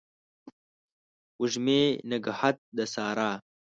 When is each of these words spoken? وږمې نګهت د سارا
وږمې 1.39 1.81
نګهت 2.09 2.57
د 2.75 2.77
سارا 2.93 3.31